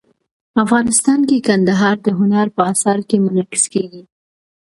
[0.63, 4.03] افغانستان کې کندهار د هنر په اثار کې منعکس کېږي.